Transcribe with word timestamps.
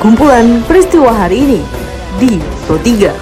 kumpulan 0.00 0.64
peristiwa 0.64 1.12
hari 1.12 1.44
ini 1.44 1.60
di 2.16 2.40
Pro 2.64 2.80
3. 2.80 3.12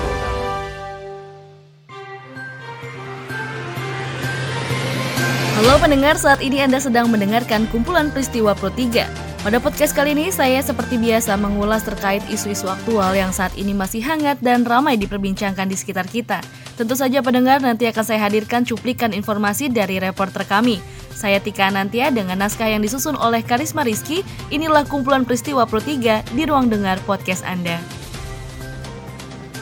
Halo 5.59 5.75
pendengar, 5.83 6.15
saat 6.15 6.39
ini 6.39 6.63
Anda 6.63 6.79
sedang 6.79 7.11
mendengarkan 7.11 7.67
kumpulan 7.75 8.15
peristiwa 8.15 8.55
Pro 8.55 8.71
3. 8.71 9.11
Pada 9.43 9.59
podcast 9.59 9.91
kali 9.91 10.15
ini, 10.15 10.31
saya 10.31 10.63
seperti 10.63 11.03
biasa 11.03 11.35
mengulas 11.35 11.83
terkait 11.83 12.23
isu-isu 12.31 12.71
aktual 12.71 13.11
yang 13.11 13.35
saat 13.35 13.59
ini 13.59 13.75
masih 13.75 13.99
hangat 14.07 14.39
dan 14.39 14.63
ramai 14.63 14.95
diperbincangkan 14.95 15.67
di 15.67 15.75
sekitar 15.75 16.07
kita. 16.07 16.39
Tentu 16.79 16.95
saja 16.95 17.19
pendengar, 17.27 17.59
nanti 17.59 17.91
akan 17.91 18.07
saya 18.07 18.23
hadirkan 18.23 18.63
cuplikan 18.63 19.11
informasi 19.11 19.67
dari 19.67 19.99
reporter 19.99 20.47
kami. 20.47 20.79
Saya 21.19 21.43
Tika 21.43 21.67
Nantia 21.67 22.15
dengan 22.15 22.39
naskah 22.39 22.71
yang 22.71 22.79
disusun 22.79 23.19
oleh 23.19 23.43
Karisma 23.43 23.83
Rizky. 23.83 24.23
Inilah 24.55 24.87
kumpulan 24.87 25.27
peristiwa 25.27 25.67
Pro 25.67 25.83
3 25.83 26.31
di 26.31 26.43
ruang 26.47 26.71
dengar 26.71 27.03
podcast 27.03 27.43
Anda. 27.43 27.83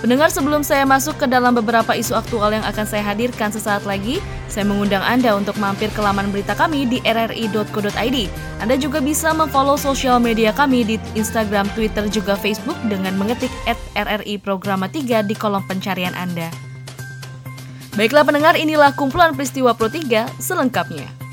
Pendengar 0.05 0.29
sebelum 0.29 0.61
saya 0.61 0.85
masuk 0.85 1.17
ke 1.17 1.25
dalam 1.25 1.57
beberapa 1.57 1.97
isu 1.97 2.13
aktual 2.13 2.53
yang 2.53 2.61
akan 2.69 2.85
saya 2.85 3.01
hadirkan 3.01 3.49
sesaat 3.49 3.89
lagi, 3.89 4.21
saya 4.53 4.69
mengundang 4.69 5.01
Anda 5.01 5.33
untuk 5.33 5.57
mampir 5.57 5.89
ke 5.97 6.05
laman 6.05 6.29
berita 6.29 6.53
kami 6.53 6.85
di 6.85 7.01
rri.co.id. 7.01 8.19
Anda 8.61 8.77
juga 8.77 9.01
bisa 9.01 9.33
memfollow 9.33 9.81
sosial 9.81 10.21
media 10.21 10.53
kami 10.53 10.85
di 10.85 11.01
Instagram, 11.17 11.73
Twitter, 11.73 12.05
juga 12.13 12.37
Facebook 12.37 12.77
dengan 12.93 13.17
mengetik 13.17 13.51
at 13.65 13.81
RRI 13.97 14.37
Programa 14.45 14.93
3 14.93 15.25
di 15.25 15.33
kolom 15.33 15.65
pencarian 15.65 16.13
Anda. 16.13 16.53
Baiklah 17.97 18.29
pendengar, 18.29 18.61
inilah 18.61 18.93
kumpulan 18.93 19.33
peristiwa 19.33 19.73
Pro 19.73 19.89
3 19.89 20.37
selengkapnya. 20.37 21.26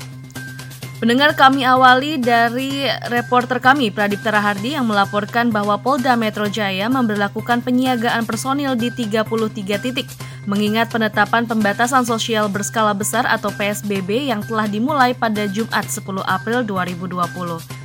Pendengar 0.94 1.34
kami 1.34 1.66
awali 1.66 2.22
dari 2.22 2.86
reporter 3.10 3.58
kami 3.58 3.90
Pradipta 3.90 4.30
Rahardi 4.30 4.78
yang 4.78 4.86
melaporkan 4.86 5.50
bahwa 5.50 5.74
Polda 5.74 6.14
Metro 6.14 6.46
Jaya 6.46 6.86
memberlakukan 6.86 7.66
penyiagaan 7.66 8.22
personil 8.22 8.78
di 8.78 8.94
33 8.94 9.26
titik 9.82 10.06
mengingat 10.46 10.94
penetapan 10.94 11.50
pembatasan 11.50 12.06
sosial 12.06 12.46
berskala 12.46 12.94
besar 12.94 13.26
atau 13.26 13.50
PSBB 13.50 14.30
yang 14.30 14.46
telah 14.46 14.70
dimulai 14.70 15.16
pada 15.18 15.50
Jumat 15.50 15.88
10 15.90 16.22
April 16.24 16.62
2020. 16.62 17.84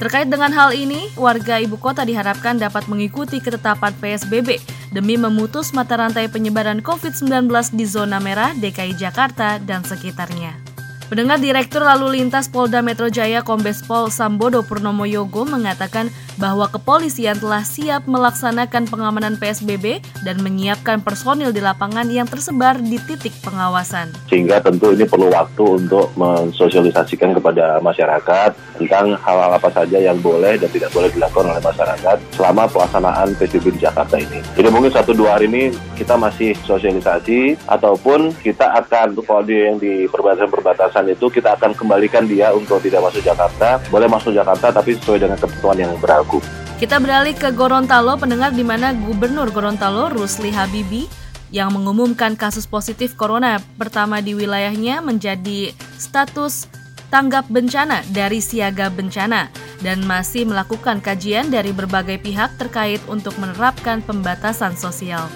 Terkait 0.00 0.32
dengan 0.32 0.48
hal 0.54 0.72
ini, 0.72 1.12
warga 1.18 1.60
ibu 1.60 1.76
kota 1.76 2.08
diharapkan 2.08 2.56
dapat 2.56 2.88
mengikuti 2.88 3.36
ketetapan 3.36 3.92
PSBB 4.00 4.56
demi 4.96 5.20
memutus 5.20 5.76
mata 5.76 6.00
rantai 6.00 6.30
penyebaran 6.32 6.80
COVID-19 6.80 7.52
di 7.76 7.84
zona 7.84 8.16
merah 8.16 8.56
DKI 8.56 8.96
Jakarta 8.96 9.60
dan 9.60 9.84
sekitarnya. 9.84 10.69
Pendengar 11.10 11.42
Direktur 11.42 11.82
Lalu 11.82 12.22
Lintas 12.22 12.46
Polda 12.46 12.86
Metro 12.86 13.10
Jaya 13.10 13.42
Kombes 13.42 13.82
Pol 13.82 14.14
Sambodo 14.14 14.62
Purnomo 14.62 15.02
Yogo 15.02 15.42
mengatakan 15.42 16.06
bahwa 16.38 16.70
kepolisian 16.70 17.34
telah 17.34 17.66
siap 17.66 18.06
melaksanakan 18.06 18.86
pengamanan 18.86 19.34
PSBB 19.34 19.98
dan 20.22 20.38
menyiapkan 20.38 21.02
personil 21.02 21.50
di 21.50 21.58
lapangan 21.58 22.06
yang 22.06 22.30
tersebar 22.30 22.78
di 22.78 22.94
titik 23.10 23.34
pengawasan. 23.42 24.14
Sehingga 24.30 24.62
tentu 24.62 24.94
ini 24.94 25.02
perlu 25.02 25.34
waktu 25.34 25.82
untuk 25.82 26.14
mensosialisasikan 26.14 27.34
kepada 27.34 27.82
masyarakat 27.82 28.69
tentang 28.80 29.12
hal-hal 29.20 29.52
apa 29.52 29.68
saja 29.68 30.00
yang 30.00 30.16
boleh 30.24 30.56
dan 30.56 30.72
tidak 30.72 30.90
boleh 30.96 31.12
dilakukan 31.12 31.52
oleh 31.52 31.62
masyarakat 31.62 32.16
selama 32.32 32.64
pelaksanaan 32.72 33.36
PSBB 33.36 33.76
di 33.76 33.80
Jakarta 33.84 34.16
ini. 34.16 34.40
Jadi 34.56 34.68
mungkin 34.72 34.88
satu 34.88 35.12
dua 35.12 35.36
hari 35.36 35.52
ini 35.52 35.64
kita 36.00 36.16
masih 36.16 36.56
sosialisasi 36.64 37.60
ataupun 37.68 38.32
kita 38.40 38.72
akan 38.80 39.12
kalau 39.20 39.44
yang 39.46 39.76
di 39.76 40.08
perbatasan-perbatasan 40.08 41.12
itu 41.12 41.28
kita 41.28 41.54
akan 41.60 41.76
kembalikan 41.76 42.24
dia 42.24 42.50
untuk 42.56 42.80
tidak 42.80 43.04
masuk 43.04 43.20
Jakarta. 43.20 43.78
Boleh 43.92 44.08
masuk 44.08 44.32
Jakarta 44.32 44.72
tapi 44.72 44.96
sesuai 44.96 45.28
dengan 45.28 45.36
ketentuan 45.36 45.76
yang 45.76 45.92
berlaku. 46.00 46.40
Kita 46.80 46.96
beralih 46.96 47.36
ke 47.36 47.52
Gorontalo, 47.52 48.16
pendengar 48.16 48.56
di 48.56 48.64
mana 48.64 48.96
Gubernur 48.96 49.52
Gorontalo 49.52 50.08
Rusli 50.08 50.48
Habibi 50.48 51.04
yang 51.52 51.74
mengumumkan 51.74 52.38
kasus 52.38 52.64
positif 52.64 53.18
corona 53.18 53.60
pertama 53.76 54.22
di 54.22 54.32
wilayahnya 54.32 55.02
menjadi 55.02 55.74
status 55.98 56.70
tanggap 57.10 57.50
bencana 57.50 58.06
dari 58.14 58.38
siaga 58.38 58.88
bencana 58.88 59.50
dan 59.82 60.06
masih 60.06 60.46
melakukan 60.46 61.02
kajian 61.02 61.50
dari 61.50 61.74
berbagai 61.74 62.22
pihak 62.22 62.56
terkait 62.56 63.02
untuk 63.10 63.34
menerapkan 63.36 64.00
pembatasan 64.00 64.78
sosial. 64.78 65.26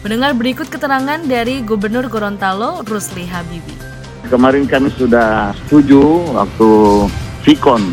Mendengar 0.00 0.32
berikut 0.36 0.68
keterangan 0.68 1.20
dari 1.24 1.60
Gubernur 1.64 2.08
Gorontalo 2.08 2.84
Rusli 2.84 3.24
Habibi. 3.28 3.76
Kemarin 4.28 4.64
kami 4.64 4.88
sudah 4.96 5.52
setuju 5.64 6.00
waktu 6.32 6.68
Vicon 7.44 7.92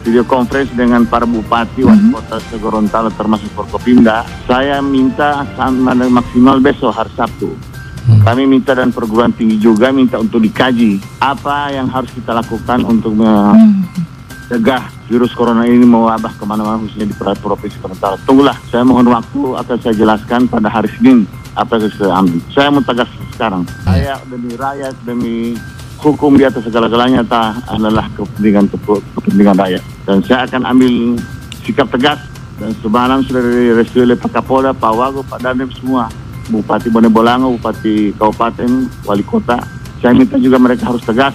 video 0.00 0.24
conference 0.24 0.72
dengan 0.72 1.04
para 1.04 1.28
bupati 1.28 1.84
wali 1.84 2.00
mm 2.00 2.12
-hmm. 2.12 2.16
kota 2.16 2.56
Gorontalo 2.56 3.08
termasuk 3.12 3.48
Forkopimda. 3.52 4.24
Saya 4.48 4.80
minta 4.80 5.44
sama 5.56 5.92
maksimal 5.92 6.60
besok 6.60 6.96
hari 6.96 7.12
Sabtu. 7.16 7.69
Mhm. 8.10 8.22
Kami 8.26 8.42
minta 8.50 8.74
dan 8.74 8.90
perguruan 8.90 9.30
tinggi 9.30 9.56
juga 9.62 9.94
minta 9.94 10.18
untuk 10.18 10.42
dikaji 10.42 10.98
apa 11.22 11.70
yang 11.70 11.86
harus 11.86 12.10
kita 12.10 12.34
lakukan 12.34 12.82
untuk 12.82 13.14
mencegah 13.14 14.90
virus 15.06 15.30
corona 15.34 15.66
ini 15.66 15.86
mewabah 15.86 16.34
ke 16.34 16.44
mana-mana 16.46 16.82
khususnya 16.82 17.06
di 17.06 17.14
provinsi 17.14 17.78
Gorontalo. 17.78 18.18
Tunggulah, 18.26 18.58
saya 18.70 18.82
mohon 18.82 19.06
waktu 19.10 19.40
akan 19.58 19.76
saya 19.78 19.94
jelaskan 19.94 20.50
pada 20.50 20.66
hari 20.70 20.90
Senin 20.98 21.26
apa 21.54 21.78
yang 21.78 21.90
saya 21.94 22.12
ambil. 22.18 22.40
Saya 22.54 22.68
mau 22.70 22.82
tegas 22.82 23.10
sekarang. 23.34 23.62
Saya 23.82 24.18
demi 24.30 24.54
rakyat, 24.54 24.94
demi 25.02 25.58
hukum 26.00 26.38
di 26.38 26.44
atas 26.46 26.64
segala-galanya 26.64 27.26
tak 27.26 27.60
adalah 27.68 28.06
kepentingan 28.16 28.70
kepentingan 29.18 29.56
rakyat. 29.58 29.82
Dan 30.06 30.22
saya 30.24 30.46
akan 30.46 30.62
ambil 30.66 31.18
sikap 31.66 31.90
tegas 31.92 32.18
dan 32.60 32.76
semalam 32.84 33.24
sudah 33.24 33.40
direstui 33.40 34.04
oleh 34.04 34.16
Pak 34.16 34.36
Kapolda, 34.36 34.76
Pak 34.76 34.92
Wagub, 34.92 35.24
Pak 35.28 35.40
Dandim 35.40 35.72
semua, 35.80 36.12
Bupati 36.50 36.90
Bone 36.90 37.06
Bolango, 37.06 37.54
Bupati 37.54 38.10
Kabupaten, 38.18 38.90
Wali 39.06 39.22
Kota. 39.22 39.62
Saya 40.02 40.12
minta 40.12 40.34
juga 40.36 40.58
mereka 40.58 40.90
harus 40.90 41.00
tegas 41.06 41.32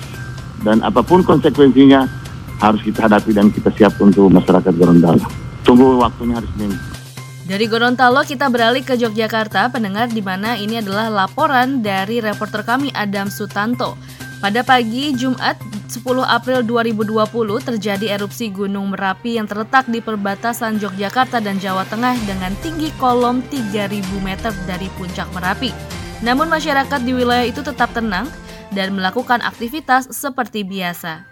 dan 0.62 0.84
apa 0.84 1.00
pun 1.00 1.24
konsekuensinya 1.24 2.04
harus 2.60 2.82
kita 2.84 3.08
hadapi 3.08 3.32
dan 3.32 3.48
kita 3.52 3.72
siap 3.72 3.96
untuk 4.04 4.28
masyarakat 4.28 4.74
Gorontalo. 4.76 5.24
Tunggu 5.64 5.98
waktunya 5.98 6.38
hari 6.38 6.50
Senin. 6.56 6.76
Dari 7.46 7.70
Gorontalo 7.70 8.26
kita 8.26 8.50
beralih 8.50 8.82
ke 8.82 8.98
Yogyakarta, 8.98 9.70
pendengar 9.70 10.10
di 10.10 10.18
mana 10.18 10.58
ini 10.58 10.82
adalah 10.82 11.14
laporan 11.14 11.86
dari 11.86 12.18
reporter 12.18 12.66
kami 12.66 12.90
Adam 12.90 13.30
Sutanto. 13.30 14.02
Pada 14.44 14.68
pagi 14.68 15.16
Jumat 15.16 15.56
10 15.88 16.04
April 16.28 16.60
2020 16.68 17.16
terjadi 17.64 18.20
erupsi 18.20 18.52
Gunung 18.52 18.92
Merapi 18.92 19.40
yang 19.40 19.48
terletak 19.48 19.88
di 19.88 20.04
perbatasan 20.04 20.76
Yogyakarta 20.76 21.40
dan 21.40 21.56
Jawa 21.56 21.88
Tengah 21.88 22.20
dengan 22.28 22.52
tinggi 22.60 22.92
kolom 23.00 23.40
3000 23.48 24.04
meter 24.20 24.52
dari 24.68 24.92
puncak 25.00 25.32
Merapi. 25.32 25.72
Namun 26.20 26.52
masyarakat 26.52 27.00
di 27.08 27.16
wilayah 27.16 27.48
itu 27.48 27.64
tetap 27.64 27.96
tenang 27.96 28.28
dan 28.76 28.92
melakukan 28.92 29.40
aktivitas 29.40 30.12
seperti 30.12 30.68
biasa. 30.68 31.24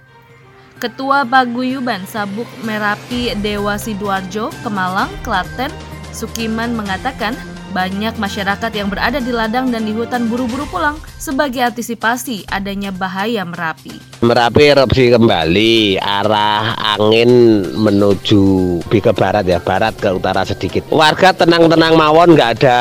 Ketua 0.80 1.28
Paguyuban 1.28 2.08
Sabuk 2.08 2.48
Merapi 2.64 3.36
Dewa 3.44 3.76
Sidoarjo, 3.76 4.48
Kemalang, 4.64 5.12
Klaten, 5.28 5.72
Sukiman 6.16 6.72
mengatakan 6.72 7.36
banyak 7.74 8.16
masyarakat 8.22 8.72
yang 8.72 8.88
berada 8.88 9.18
di 9.18 9.34
ladang 9.34 9.74
dan 9.74 9.82
di 9.82 9.92
hutan 9.98 10.30
buru-buru 10.30 10.70
pulang 10.70 10.96
sebagai 11.18 11.66
antisipasi 11.66 12.46
adanya 12.48 12.94
bahaya 12.94 13.42
Merapi. 13.44 13.98
Merapi 14.22 14.64
erupsi 14.72 15.10
kembali, 15.12 15.98
arah 16.00 16.78
angin 16.96 17.66
menuju 17.76 18.80
ke 18.88 19.12
barat 19.12 19.44
ya, 19.44 19.60
barat 19.60 19.98
ke 19.98 20.08
utara 20.14 20.46
sedikit. 20.48 20.88
Warga 20.94 21.34
tenang-tenang 21.34 21.98
mawon, 21.98 22.38
nggak 22.38 22.62
ada 22.62 22.80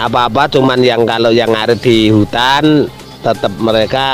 apa-apa, 0.00 0.48
cuman 0.54 0.80
yang 0.80 1.04
kalau 1.04 1.34
yang 1.34 1.52
ada 1.52 1.76
di 1.76 2.08
hutan 2.08 2.88
tetap 3.26 3.50
mereka 3.58 4.06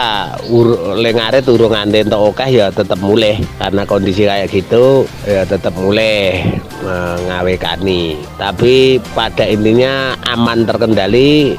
ur, 0.48 0.96
lengare 0.96 1.44
turun 1.44 1.76
nganten 1.76 2.08
oke 2.16 2.48
ya 2.48 2.72
tetap 2.72 2.96
mulai 3.04 3.36
karena 3.60 3.84
kondisi 3.84 4.24
kayak 4.24 4.48
gitu 4.48 5.04
ya 5.28 5.44
tetap 5.44 5.76
mulai 5.76 6.40
mengawekani 6.82 8.18
tapi 8.36 8.98
pada 9.14 9.46
intinya 9.46 10.18
aman 10.26 10.66
terkendali 10.66 11.54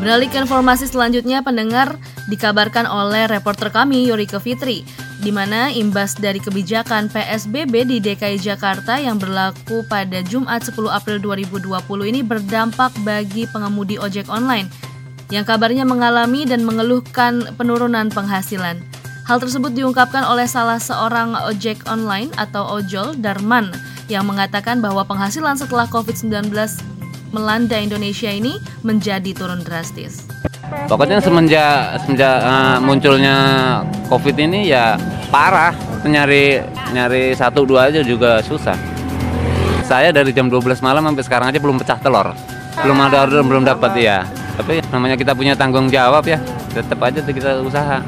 Beralih 0.00 0.32
ke 0.32 0.40
informasi 0.40 0.88
selanjutnya, 0.88 1.44
pendengar 1.44 2.00
dikabarkan 2.32 2.88
oleh 2.88 3.28
reporter 3.28 3.68
kami 3.68 4.08
Yorike 4.08 4.40
Fitri, 4.40 4.80
di 5.20 5.28
mana 5.28 5.68
imbas 5.68 6.16
dari 6.16 6.40
kebijakan 6.40 7.12
PSBB 7.12 7.84
di 7.84 7.96
DKI 8.00 8.40
Jakarta 8.40 8.96
yang 8.96 9.20
berlaku 9.20 9.84
pada 9.92 10.24
Jumat 10.24 10.64
10 10.64 10.88
April 10.88 11.20
2020 11.20 11.84
ini 12.16 12.24
berdampak 12.24 12.96
bagi 13.04 13.44
pengemudi 13.52 14.00
ojek 14.00 14.32
online 14.32 14.72
yang 15.28 15.44
kabarnya 15.44 15.84
mengalami 15.84 16.48
dan 16.48 16.64
mengeluhkan 16.64 17.52
penurunan 17.60 18.08
penghasilan. 18.08 18.80
Hal 19.30 19.38
tersebut 19.38 19.70
diungkapkan 19.70 20.26
oleh 20.26 20.42
salah 20.50 20.82
seorang 20.82 21.38
ojek 21.46 21.86
online 21.86 22.34
atau 22.34 22.66
ojol, 22.66 23.14
Darman, 23.14 23.70
yang 24.10 24.26
mengatakan 24.26 24.82
bahwa 24.82 25.06
penghasilan 25.06 25.54
setelah 25.54 25.86
COVID-19 25.86 26.50
melanda 27.30 27.78
Indonesia 27.78 28.26
ini 28.26 28.58
menjadi 28.82 29.30
turun 29.30 29.62
drastis. 29.62 30.26
Pokoknya 30.90 31.22
semenjak 31.22 32.02
semenjak 32.02 32.42
uh, 32.42 32.82
munculnya 32.82 33.36
COVID 34.10 34.34
ini 34.34 34.66
ya 34.66 34.98
parah, 35.30 35.78
nyari 36.02 36.66
nyari 36.90 37.30
satu 37.30 37.62
dua 37.62 37.86
aja 37.86 38.02
juga 38.02 38.42
susah. 38.42 38.74
Saya 39.86 40.10
dari 40.10 40.34
jam 40.34 40.50
12 40.50 40.82
malam 40.82 41.06
sampai 41.06 41.22
sekarang 41.22 41.54
aja 41.54 41.62
belum 41.62 41.78
pecah 41.78 42.02
telur. 42.02 42.34
Belum 42.82 42.98
ada 42.98 43.30
order, 43.30 43.46
belum 43.46 43.62
dapat 43.62 43.94
ya. 43.94 44.26
Tapi 44.58 44.82
namanya 44.90 45.14
kita 45.14 45.38
punya 45.38 45.54
tanggung 45.54 45.86
jawab 45.86 46.26
ya. 46.26 46.42
Tetap 46.74 46.98
aja 46.98 47.22
kita 47.22 47.62
usaha. 47.62 48.02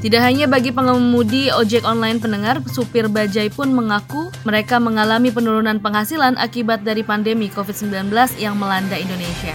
Tidak 0.00 0.16
hanya 0.16 0.48
bagi 0.48 0.72
pengemudi 0.72 1.52
ojek 1.52 1.84
online 1.84 2.16
pendengar, 2.24 2.64
supir 2.72 3.04
bajai 3.04 3.52
pun 3.52 3.68
mengaku 3.68 4.32
mereka 4.48 4.80
mengalami 4.80 5.28
penurunan 5.28 5.76
penghasilan 5.76 6.40
akibat 6.40 6.80
dari 6.80 7.04
pandemi 7.04 7.52
COVID-19 7.52 8.08
yang 8.40 8.56
melanda 8.56 8.96
Indonesia. 8.96 9.52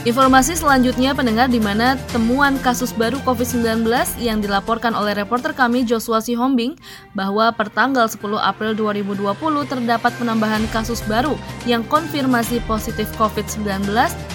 Informasi 0.00 0.56
selanjutnya 0.56 1.12
pendengar 1.12 1.50
di 1.50 1.58
mana 1.60 1.98
temuan 2.14 2.56
kasus 2.62 2.94
baru 2.94 3.18
COVID-19 3.26 3.84
yang 4.22 4.40
dilaporkan 4.40 4.94
oleh 4.96 5.12
reporter 5.12 5.52
kami 5.52 5.84
Joshua 5.84 6.22
Sihombing 6.24 6.78
bahwa 7.12 7.52
per 7.52 7.68
tanggal 7.68 8.08
10 8.08 8.16
April 8.40 8.72
2020 8.78 9.26
terdapat 9.68 10.14
penambahan 10.16 10.64
kasus 10.72 11.04
baru 11.04 11.34
yang 11.68 11.82
konfirmasi 11.84 12.64
positif 12.64 13.10
COVID-19 13.20 13.90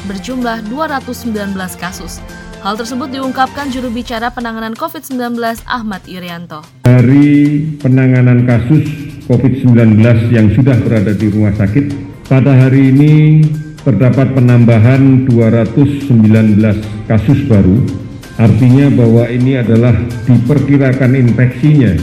berjumlah 0.05 0.67
219 0.69 1.33
kasus. 1.81 2.21
Hal 2.65 2.81
tersebut 2.81 3.13
diungkapkan 3.13 3.69
juru 3.69 3.93
bicara 3.93 4.33
penanganan 4.33 4.73
COVID-19 4.73 5.37
Ahmad 5.69 6.01
Irianto. 6.09 6.65
Dari 6.81 7.61
penanganan 7.77 8.41
kasus 8.49 8.89
COVID-19 9.29 10.01
yang 10.33 10.49
sudah 10.49 10.73
berada 10.81 11.13
di 11.13 11.29
rumah 11.29 11.53
sakit, 11.53 11.93
pada 12.25 12.49
hari 12.57 12.89
ini 12.89 13.45
terdapat 13.85 14.33
penambahan 14.33 15.29
219 15.29 16.09
kasus 17.05 17.37
baru, 17.45 17.85
artinya 18.41 18.89
bahwa 18.97 19.29
ini 19.29 19.61
adalah 19.61 19.93
diperkirakan 20.25 21.21
infeksinya, 21.21 21.93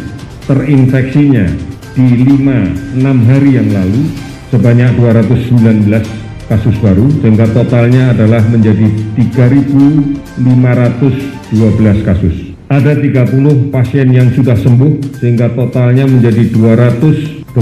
terinfeksinya 0.47 1.51
di 1.99 2.07
5-6 2.39 3.03
hari 3.03 3.51
yang 3.59 3.67
lalu 3.67 4.15
sebanyak 4.55 4.95
219 4.95 6.22
kasus 6.53 6.77
baru, 6.85 7.09
sehingga 7.25 7.49
totalnya 7.57 8.13
adalah 8.13 8.45
menjadi 8.53 8.85
3.512 9.17 12.05
kasus. 12.05 12.53
Ada 12.69 13.01
30 13.01 13.73
pasien 13.73 14.13
yang 14.13 14.29
sudah 14.37 14.57
sembuh, 14.57 15.17
sehingga 15.17 15.49
totalnya 15.57 16.05
menjadi 16.05 16.53
282 16.53 17.57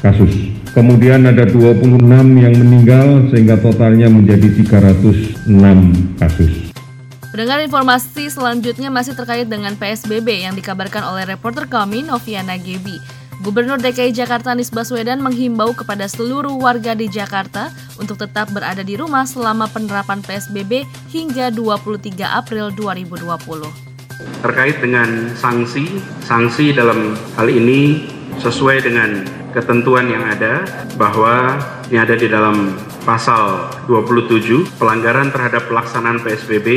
kasus. 0.00 0.56
Kemudian 0.76 1.24
ada 1.24 1.48
26 1.48 2.04
yang 2.36 2.52
meninggal 2.52 3.32
sehingga 3.32 3.56
totalnya 3.56 4.12
menjadi 4.12 4.44
306 4.60 5.48
kasus. 6.20 6.52
Pendengar 7.32 7.64
informasi 7.64 8.28
selanjutnya 8.28 8.92
masih 8.92 9.16
terkait 9.16 9.48
dengan 9.48 9.72
PSBB 9.76 10.44
yang 10.44 10.52
dikabarkan 10.52 11.16
oleh 11.16 11.24
reporter 11.32 11.64
kami 11.64 12.04
Noviana 12.04 12.60
Gebi. 12.60 13.00
Gubernur 13.44 13.76
DKI 13.76 14.16
Jakarta 14.16 14.56
Anies 14.56 14.72
Baswedan 14.72 15.20
menghimbau 15.20 15.76
kepada 15.76 16.08
seluruh 16.08 16.56
warga 16.56 16.96
di 16.96 17.04
Jakarta 17.04 17.68
untuk 18.00 18.16
tetap 18.16 18.48
berada 18.48 18.80
di 18.80 18.96
rumah 18.96 19.28
selama 19.28 19.68
penerapan 19.68 20.24
PSBB 20.24 20.88
hingga 21.12 21.52
23 21.52 22.16
April 22.24 22.72
2020. 22.72 23.36
Terkait 24.40 24.80
dengan 24.80 25.28
sanksi, 25.36 26.00
sanksi 26.24 26.72
dalam 26.72 27.12
hal 27.36 27.52
ini 27.52 28.08
sesuai 28.40 28.80
dengan 28.88 29.20
ketentuan 29.52 30.08
yang 30.08 30.24
ada 30.24 30.64
bahwa 30.96 31.60
ini 31.92 32.00
ada 32.00 32.16
di 32.16 32.32
dalam 32.32 32.72
pasal 33.04 33.68
27 33.84 34.80
pelanggaran 34.80 35.28
terhadap 35.28 35.68
pelaksanaan 35.68 36.24
PSBB 36.24 36.68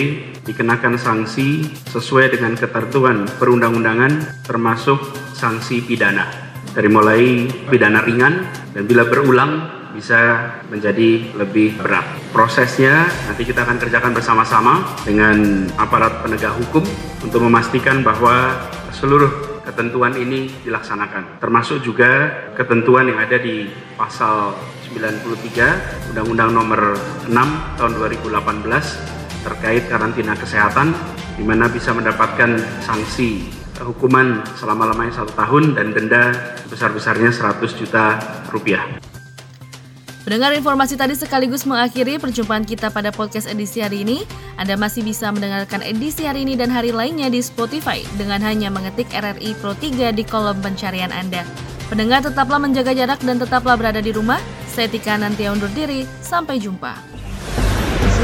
dikenakan 0.43 0.99
sanksi 0.99 1.71
sesuai 1.87 2.35
dengan 2.35 2.59
ketentuan 2.59 3.27
perundang-undangan 3.39 4.43
termasuk 4.43 4.99
sanksi 5.35 5.83
pidana 5.83 6.48
dari 6.73 6.89
mulai 6.89 7.49
pidana 7.67 8.01
ringan 8.05 8.45
dan 8.73 8.83
bila 8.85 9.07
berulang 9.07 9.79
bisa 9.93 10.53
menjadi 10.69 11.33
lebih 11.35 11.81
berat. 11.81 12.05
Prosesnya 12.29 13.09
nanti 13.25 13.43
kita 13.43 13.65
akan 13.65 13.77
kerjakan 13.81 14.13
bersama-sama 14.13 14.85
dengan 15.03 15.65
aparat 15.75 16.21
penegak 16.21 16.53
hukum 16.55 16.85
untuk 17.25 17.41
memastikan 17.41 18.05
bahwa 18.05 18.53
seluruh 18.93 19.61
ketentuan 19.65 20.13
ini 20.17 20.49
dilaksanakan. 20.65 21.41
Termasuk 21.41 21.81
juga 21.85 22.31
ketentuan 22.57 23.09
yang 23.09 23.19
ada 23.21 23.37
di 23.37 23.69
pasal 23.97 24.57
93 24.89 26.13
Undang-Undang 26.13 26.49
Nomor 26.53 26.81
6 27.29 27.77
tahun 27.77 27.91
2018 27.97 29.45
terkait 29.45 29.87
karantina 29.87 30.33
kesehatan 30.35 30.91
di 31.37 31.43
mana 31.45 31.71
bisa 31.71 31.95
mendapatkan 31.95 32.59
sanksi 32.83 33.58
hukuman 33.83 34.43
selama-lamanya 34.59 35.23
satu 35.23 35.31
tahun 35.35 35.75
dan 35.75 35.95
denda 35.95 36.35
sebesar-besarnya 36.67 37.31
100 37.31 37.79
juta 37.79 38.19
rupiah. 38.51 38.83
Pendengar 40.29 40.53
informasi 40.53 40.93
tadi 40.93 41.17
sekaligus 41.17 41.65
mengakhiri 41.65 42.21
perjumpaan 42.21 42.61
kita 42.61 42.93
pada 42.93 43.09
podcast 43.09 43.49
edisi 43.49 43.81
hari 43.81 44.05
ini. 44.05 44.21
Anda 44.61 44.77
masih 44.77 45.01
bisa 45.01 45.31
mendengarkan 45.33 45.81
edisi 45.81 46.27
hari 46.27 46.45
ini 46.45 46.53
dan 46.53 46.69
hari 46.69 46.93
lainnya 46.93 47.33
di 47.33 47.41
Spotify 47.41 48.05
dengan 48.13 48.43
hanya 48.45 48.69
mengetik 48.69 49.09
RRI 49.09 49.57
Pro 49.57 49.73
3 49.73 50.13
di 50.13 50.23
kolom 50.27 50.59
pencarian 50.61 51.09
Anda. 51.09 51.41
Pendengar 51.89 52.21
tetaplah 52.21 52.61
menjaga 52.61 52.93
jarak 52.93 53.17
dan 53.25 53.41
tetaplah 53.41 53.73
berada 53.73 54.03
di 54.03 54.13
rumah. 54.13 54.37
Saya 54.69 54.85
Tika 54.85 55.17
nanti 55.17 55.49
undur 55.49 55.71
diri. 55.73 56.05
Sampai 56.21 56.61
jumpa. 56.61 56.93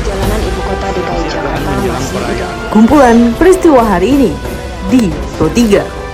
Jalanan 0.05 0.41
ibu 0.45 0.61
kota 0.61 0.87
DKI 0.93 1.23
Jakarta 1.33 1.71
masih 1.89 2.19
Kumpulan 2.69 3.33
peristiwa 3.41 3.81
hari 3.81 4.13
ini 4.13 4.54
di 4.89 5.11
Pro 5.37 5.47
3. 5.49 6.04